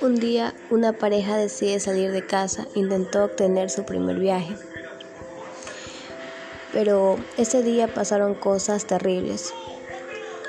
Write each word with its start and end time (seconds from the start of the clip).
Un 0.00 0.14
día 0.20 0.54
una 0.70 0.92
pareja 0.92 1.36
decide 1.36 1.80
salir 1.80 2.12
de 2.12 2.24
casa, 2.24 2.66
intentó 2.74 3.24
obtener 3.24 3.70
su 3.70 3.84
primer 3.84 4.18
viaje. 4.18 4.54
Pero 6.72 7.18
ese 7.36 7.62
día 7.62 7.92
pasaron 7.92 8.34
cosas 8.34 8.86
terribles. 8.86 9.52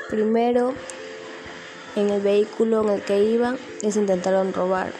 Primero, 0.10 0.74
en 1.96 2.10
el 2.10 2.22
vehículo 2.22 2.84
en 2.84 2.90
el 2.90 3.02
que 3.02 3.24
iban, 3.24 3.58
les 3.82 3.96
intentaron 3.96 4.54
robar. 4.54 4.94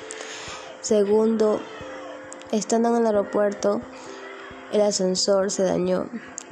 Segundo, 0.82 1.62
estando 2.52 2.90
en 2.90 2.98
el 2.98 3.06
aeropuerto, 3.06 3.82
el 4.72 4.82
ascensor 4.82 5.52
se 5.52 5.64
dañó. 5.64 6.10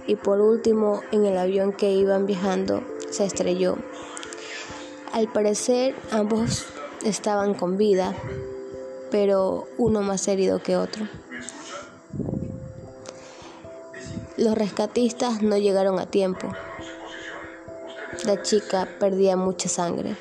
Y 0.08 0.16
por 0.16 0.40
último, 0.40 1.02
en 1.12 1.26
el 1.26 1.38
avión 1.38 1.74
que 1.74 1.92
iban 1.92 2.26
viajando, 2.26 2.82
se 3.12 3.26
estrelló. 3.26 3.78
Al 5.12 5.28
parecer, 5.28 5.96
ambos 6.12 6.66
estaban 7.04 7.54
con 7.54 7.78
vida, 7.78 8.16
pero 9.12 9.68
uno 9.78 10.02
más 10.02 10.28
herido 10.28 10.64
que 10.64 10.78
otro. 10.78 11.08
Los 14.38 14.56
rescatistas 14.56 15.42
no 15.42 15.58
llegaron 15.58 16.00
a 16.00 16.06
tiempo. 16.06 16.48
La 18.24 18.42
chica 18.42 18.88
perdía 19.00 19.36
mucha 19.36 19.68
sangre. 19.68 20.16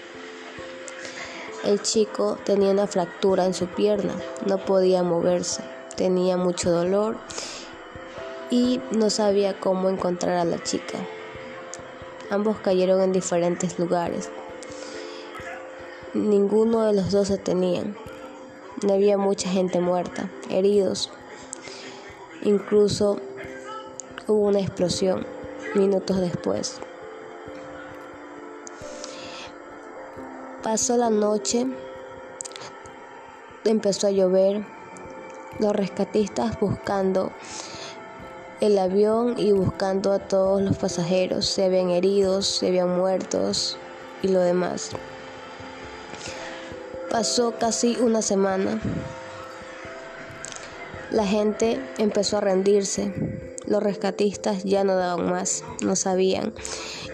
El 1.64 1.82
chico 1.82 2.38
tenía 2.44 2.70
una 2.70 2.86
fractura 2.86 3.44
en 3.44 3.54
su 3.54 3.66
pierna, 3.66 4.14
no 4.46 4.58
podía 4.58 5.02
moverse, 5.02 5.62
tenía 5.96 6.36
mucho 6.36 6.70
dolor 6.70 7.18
y 8.50 8.80
no 8.92 9.10
sabía 9.10 9.58
cómo 9.58 9.88
encontrar 9.88 10.36
a 10.36 10.44
la 10.44 10.62
chica. 10.62 10.98
Ambos 12.30 12.58
cayeron 12.58 13.00
en 13.00 13.12
diferentes 13.12 13.78
lugares. 13.78 14.30
Ninguno 16.14 16.86
de 16.86 16.92
los 16.92 17.10
dos 17.10 17.28
se 17.28 17.38
tenían. 17.38 17.96
Había 18.90 19.16
mucha 19.16 19.48
gente 19.48 19.80
muerta, 19.80 20.30
heridos. 20.50 21.10
Incluso 22.42 23.18
hubo 24.26 24.46
una 24.46 24.60
explosión 24.60 25.26
minutos 25.74 26.20
después. 26.20 26.80
Pasó 30.62 30.96
la 30.96 31.10
noche, 31.10 31.66
empezó 33.64 34.08
a 34.08 34.10
llover, 34.10 34.66
los 35.60 35.74
rescatistas 35.74 36.58
buscando 36.60 37.30
el 38.60 38.78
avión 38.78 39.34
y 39.38 39.52
buscando 39.52 40.12
a 40.12 40.18
todos 40.18 40.62
los 40.62 40.76
pasajeros, 40.76 41.46
se 41.46 41.64
habían 41.64 41.90
heridos, 41.90 42.46
se 42.46 42.68
habían 42.68 42.96
muertos 42.96 43.76
y 44.22 44.28
lo 44.28 44.40
demás. 44.40 44.90
Pasó 47.10 47.54
casi 47.58 47.96
una 48.00 48.22
semana. 48.22 48.80
La 51.10 51.26
gente 51.26 51.80
empezó 51.98 52.38
a 52.38 52.40
rendirse. 52.40 53.52
Los 53.66 53.82
rescatistas 53.82 54.64
ya 54.64 54.84
no 54.84 54.96
daban 54.96 55.28
más, 55.28 55.64
no 55.82 55.96
sabían 55.96 56.52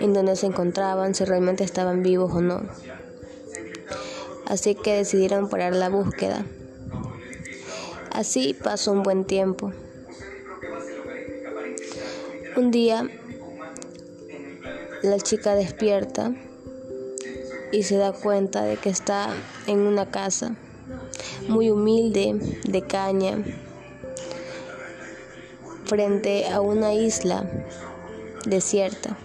en 0.01 0.13
dónde 0.13 0.37
se 0.37 0.47
encontraban, 0.47 1.15
si 1.15 1.25
realmente 1.25 1.65
estaban 1.65 2.03
vivos 2.03 2.33
o 2.35 2.41
no. 2.41 2.63
Así 4.47 4.75
que 4.75 4.97
decidieron 4.97 5.49
parar 5.49 5.75
la 5.75 5.89
búsqueda. 5.89 6.45
Así 8.11 8.55
pasó 8.55 8.93
un 8.93 9.03
buen 9.03 9.25
tiempo. 9.25 9.73
Un 12.55 12.71
día, 12.71 13.09
la 15.03 15.19
chica 15.19 15.55
despierta 15.55 16.35
y 17.73 17.85
se 17.85 17.97
da 17.97 18.13
cuenta 18.13 18.63
de 18.63 18.77
que 18.77 18.91
está 18.91 19.31
en 19.67 19.81
una 19.81 20.11
casa 20.11 20.55
muy 21.49 21.71
humilde 21.71 22.59
de 22.69 22.83
caña 22.83 23.43
frente 25.87 26.47
a 26.49 26.61
una 26.61 26.93
isla 26.93 27.49
desierta. 28.45 29.17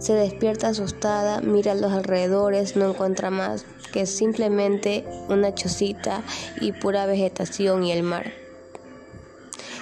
Se 0.00 0.14
despierta 0.14 0.68
asustada, 0.68 1.40
mira 1.40 1.76
los 1.76 1.92
alrededores, 1.92 2.74
no 2.74 2.88
encuentra 2.88 3.30
más 3.30 3.64
que 3.92 4.06
simplemente 4.06 5.04
una 5.28 5.54
chocita 5.54 6.24
y 6.60 6.72
pura 6.72 7.06
vegetación 7.06 7.84
y 7.84 7.92
el 7.92 8.02
mar. 8.02 8.39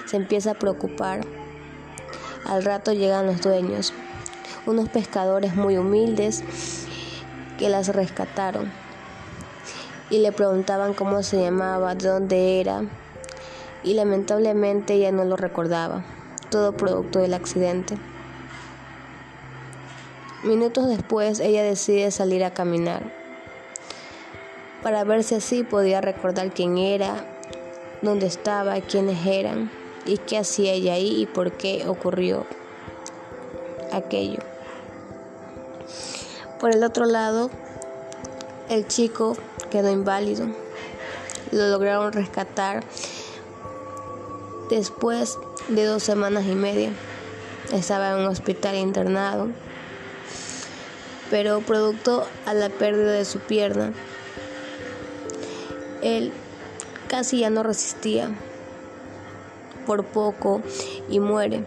Se 0.09 0.17
empieza 0.17 0.51
a 0.51 0.53
preocupar. 0.55 1.21
Al 2.43 2.63
rato 2.63 2.93
llegan 2.93 3.27
los 3.27 3.41
dueños, 3.41 3.93
unos 4.65 4.89
pescadores 4.89 5.55
muy 5.55 5.77
humildes 5.77 6.43
que 7.59 7.69
las 7.69 7.89
rescataron 7.89 8.71
y 10.09 10.17
le 10.17 10.31
preguntaban 10.31 10.95
cómo 10.95 11.21
se 11.21 11.39
llamaba, 11.39 11.93
de 11.93 12.07
dónde 12.07 12.59
era 12.59 12.85
y 13.83 13.93
lamentablemente 13.93 14.95
ella 14.95 15.11
no 15.11 15.25
lo 15.25 15.35
recordaba, 15.35 16.03
todo 16.49 16.71
producto 16.71 17.19
del 17.19 17.35
accidente. 17.35 17.95
Minutos 20.43 20.87
después 20.87 21.39
ella 21.39 21.61
decide 21.61 22.09
salir 22.09 22.43
a 22.43 22.51
caminar 22.51 23.13
para 24.81 25.03
ver 25.03 25.23
si 25.23 25.35
así 25.35 25.61
podía 25.61 26.01
recordar 26.01 26.51
quién 26.51 26.79
era, 26.79 27.27
dónde 28.01 28.25
estaba, 28.25 28.81
quiénes 28.81 29.23
eran 29.27 29.78
y 30.05 30.17
qué 30.17 30.37
hacía 30.37 30.73
ella 30.73 30.93
ahí 30.93 31.21
y 31.21 31.25
por 31.25 31.51
qué 31.53 31.85
ocurrió 31.87 32.45
aquello. 33.91 34.39
Por 36.59 36.75
el 36.75 36.83
otro 36.83 37.05
lado, 37.05 37.49
el 38.69 38.87
chico 38.87 39.37
quedó 39.71 39.89
inválido. 39.91 40.47
Lo 41.51 41.67
lograron 41.69 42.11
rescatar 42.11 42.83
después 44.69 45.37
de 45.69 45.85
dos 45.85 46.03
semanas 46.03 46.45
y 46.45 46.55
media. 46.55 46.91
Estaba 47.71 48.11
en 48.11 48.17
un 48.17 48.25
hospital 48.25 48.75
internado, 48.75 49.47
pero 51.29 51.61
producto 51.61 52.27
a 52.45 52.53
la 52.53 52.69
pérdida 52.69 53.11
de 53.11 53.25
su 53.25 53.39
pierna, 53.39 53.93
él 56.01 56.31
casi 57.07 57.39
ya 57.39 57.49
no 57.49 57.63
resistía 57.63 58.31
por 59.89 60.05
poco 60.05 60.61
y 61.09 61.19
muere 61.19 61.63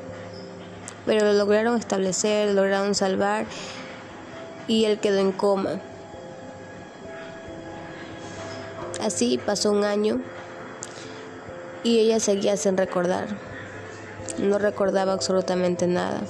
pero 1.04 1.24
lo 1.24 1.32
lograron 1.32 1.78
establecer, 1.78 2.48
lo 2.48 2.62
lograron 2.62 2.94
salvar 2.94 3.46
y 4.68 4.84
él 4.84 4.98
quedó 4.98 5.18
en 5.18 5.32
coma. 5.32 5.80
Así 9.00 9.38
pasó 9.44 9.72
un 9.72 9.84
año 9.84 10.20
y 11.82 11.98
ella 11.98 12.20
seguía 12.20 12.56
sin 12.56 12.76
recordar. 12.76 13.26
No 14.38 14.58
recordaba 14.58 15.12
absolutamente 15.12 15.88
nada. 15.88 16.20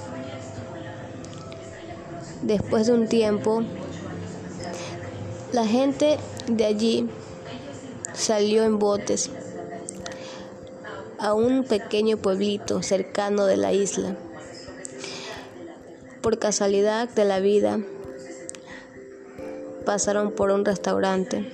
Después 2.41 2.87
de 2.87 2.95
un 2.95 3.09
tiempo, 3.09 3.63
la 5.53 5.67
gente 5.67 6.19
de 6.49 6.65
allí 6.65 7.11
salió 8.15 8.65
en 8.65 8.79
botes 8.79 9.31
a 11.23 11.35
un 11.35 11.63
pequeño 11.63 12.17
pueblito 12.17 12.83
cercano 12.83 13.47
de 13.47 13.57
la 13.57 13.73
isla 13.73 14.17
por 16.21 16.41
casualidad 16.41 17.09
de 17.09 17.25
la 17.25 17.39
vida, 17.39 17.79
pasaron 19.87 20.33
por 20.33 20.51
un 20.51 20.65
restaurante 20.65 21.49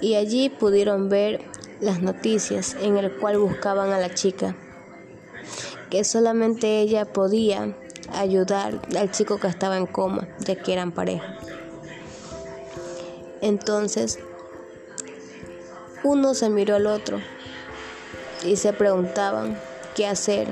y 0.00 0.14
allí 0.14 0.48
pudieron 0.48 1.10
ver 1.10 1.42
las 1.82 2.00
noticias 2.00 2.74
en 2.80 2.96
el 2.96 3.12
cual 3.18 3.36
buscaban 3.36 3.92
a 3.92 3.98
la 3.98 4.14
chica, 4.14 4.56
que 5.90 6.02
solamente 6.02 6.80
ella 6.80 7.04
podía 7.04 7.76
ayudar 8.14 8.80
al 8.98 9.10
chico 9.10 9.38
que 9.38 9.48
estaba 9.48 9.76
en 9.76 9.86
coma, 9.86 10.26
ya 10.38 10.56
que 10.56 10.72
eran 10.72 10.92
pareja. 10.92 11.38
Entonces, 13.42 14.18
uno 16.02 16.32
se 16.32 16.48
miró 16.48 16.76
al 16.76 16.86
otro 16.86 17.20
y 18.44 18.56
se 18.56 18.72
preguntaban 18.72 19.58
qué 19.94 20.06
hacer, 20.06 20.48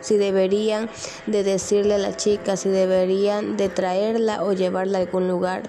si 0.00 0.16
deberían 0.16 0.88
de 1.26 1.42
decirle 1.42 1.94
a 1.94 1.98
la 1.98 2.16
chica, 2.16 2.56
si 2.56 2.68
deberían 2.68 3.56
de 3.56 3.68
traerla 3.68 4.42
o 4.42 4.52
llevarla 4.52 4.98
a 4.98 5.00
algún 5.02 5.28
lugar 5.28 5.62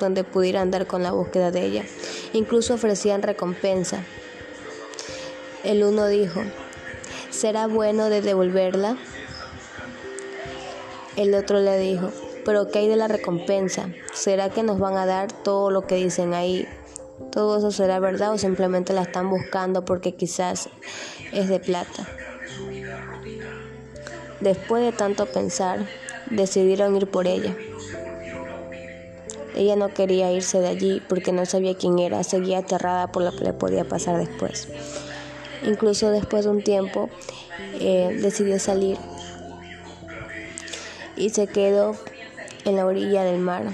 donde 0.00 0.24
pudiera 0.24 0.60
andar 0.60 0.86
con 0.86 1.02
la 1.02 1.12
búsqueda 1.12 1.50
de 1.50 1.64
ella. 1.64 1.84
Incluso 2.32 2.74
ofrecían 2.74 3.22
recompensa. 3.22 4.04
El 5.64 5.84
uno 5.84 6.06
dijo, 6.06 6.42
¿será 7.30 7.66
bueno 7.66 8.08
de 8.08 8.22
devolverla? 8.22 8.96
El 11.16 11.34
otro 11.34 11.60
le 11.60 11.78
dijo, 11.78 12.10
pero 12.44 12.70
¿qué 12.70 12.80
hay 12.80 12.88
de 12.88 12.96
la 12.96 13.08
recompensa? 13.08 13.88
¿Será 14.12 14.50
que 14.50 14.62
nos 14.62 14.78
van 14.78 14.96
a 14.96 15.06
dar 15.06 15.32
todo 15.32 15.70
lo 15.70 15.86
que 15.86 15.96
dicen 15.96 16.34
ahí? 16.34 16.68
¿Todo 17.30 17.58
eso 17.58 17.70
será 17.70 17.98
verdad 17.98 18.32
o 18.32 18.38
simplemente 18.38 18.92
la 18.92 19.02
están 19.02 19.30
buscando 19.30 19.84
porque 19.84 20.14
quizás 20.14 20.68
es 21.32 21.48
de 21.48 21.60
plata? 21.60 22.06
Después 24.40 24.84
de 24.84 24.92
tanto 24.92 25.26
pensar, 25.26 25.86
decidieron 26.30 26.96
ir 26.96 27.06
por 27.08 27.26
ella. 27.26 27.56
Ella 29.54 29.76
no 29.76 29.94
quería 29.94 30.30
irse 30.32 30.60
de 30.60 30.68
allí 30.68 31.02
porque 31.08 31.32
no 31.32 31.46
sabía 31.46 31.76
quién 31.76 31.98
era, 31.98 32.22
seguía 32.22 32.58
aterrada 32.58 33.10
por 33.10 33.22
lo 33.22 33.34
que 33.34 33.44
le 33.44 33.54
podía 33.54 33.84
pasar 33.84 34.18
después. 34.18 34.68
Incluso 35.64 36.10
después 36.10 36.44
de 36.44 36.50
un 36.50 36.62
tiempo 36.62 37.08
eh, 37.80 38.18
decidió 38.20 38.58
salir 38.58 38.98
y 41.16 41.30
se 41.30 41.46
quedó 41.46 41.96
en 42.66 42.76
la 42.76 42.84
orilla 42.84 43.24
del 43.24 43.38
mar, 43.38 43.64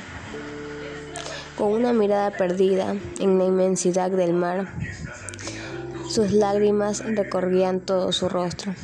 con 1.57 1.73
una 1.73 1.93
mirada 1.93 2.31
perdida 2.31 2.97
en 3.21 3.39
la 3.39 3.45
inmensidad 3.45 4.11
del 4.11 4.33
mar. 4.33 4.73
Sus 6.09 6.33
lágrimas 6.33 7.05
recorrían 7.05 7.81
todo 7.81 8.13
su 8.13 8.29
rostro. 8.29 8.75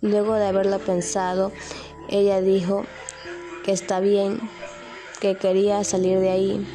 Luego 0.00 0.34
de 0.34 0.46
haberlo 0.46 0.78
pensado, 0.80 1.52
ella 2.08 2.40
dijo 2.40 2.84
que 3.64 3.72
está 3.72 4.00
bien, 4.00 4.40
que 5.20 5.36
quería 5.36 5.84
salir 5.84 6.18
de 6.18 6.30
ahí, 6.30 6.66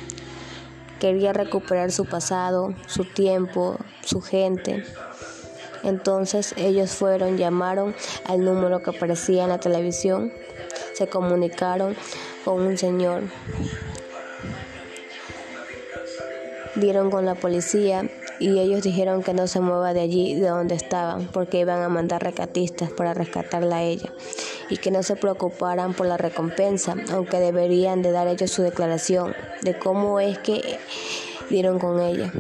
quería 1.00 1.34
recuperar 1.34 1.92
su 1.92 2.06
pasado, 2.06 2.74
su 2.88 3.04
tiempo, 3.04 3.78
su 4.04 4.22
gente. 4.22 4.86
Entonces 5.84 6.54
ellos 6.58 6.92
fueron, 6.92 7.38
llamaron 7.38 7.94
al 8.26 8.44
número 8.44 8.82
que 8.82 8.92
aparecía 8.92 9.44
en 9.44 9.50
la 9.50 9.60
televisión, 9.60 10.32
se 10.94 11.08
comunicaron 11.08 11.96
con 12.46 12.62
un 12.62 12.78
señor, 12.78 13.24
dieron 16.80 17.12
con 17.12 17.26
la 17.26 17.36
policía 17.36 18.10
y 18.40 18.60
ellos 18.60 18.84
dijeron 18.84 19.24
que 19.24 19.34
no 19.34 19.48
se 19.48 19.60
mueva 19.60 19.94
de 19.94 20.02
allí, 20.02 20.36
de 20.36 20.48
donde 20.48 20.76
estaban, 20.76 21.28
porque 21.28 21.60
iban 21.60 21.82
a 21.82 21.90
mandar 21.90 22.24
recatistas 22.24 22.92
para 22.92 23.14
rescatarla 23.14 23.78
a 23.78 23.84
ella 23.84 24.14
y 24.70 24.78
que 24.78 24.92
no 24.92 25.04
se 25.04 25.16
preocuparan 25.16 25.94
por 25.94 26.06
la 26.06 26.18
recompensa, 26.18 26.96
aunque 27.12 27.40
deberían 27.40 28.02
de 28.02 28.12
dar 28.12 28.28
ellos 28.28 28.52
su 28.52 28.62
declaración 28.62 29.34
de 29.62 29.78
cómo 29.78 30.20
es 30.20 30.38
que 30.40 30.80
dieron 31.50 31.80
con 31.80 32.00
ella 32.02 32.32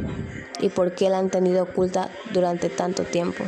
y 0.60 0.70
por 0.70 0.94
qué 0.94 1.10
la 1.10 1.20
han 1.20 1.30
tenido 1.30 1.64
oculta 1.64 2.10
durante 2.34 2.70
tanto 2.70 3.04
tiempo. 3.04 3.44